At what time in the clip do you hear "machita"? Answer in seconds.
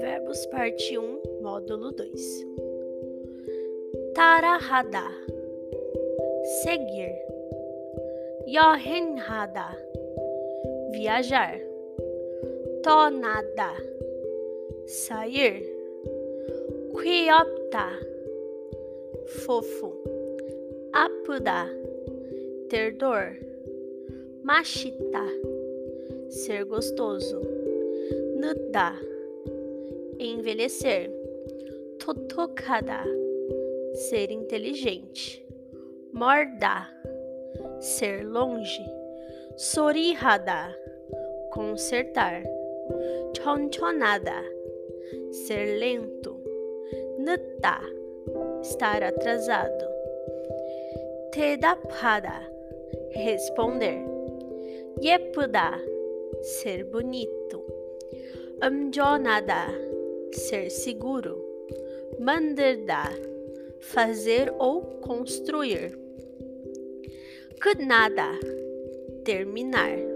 24.44-25.24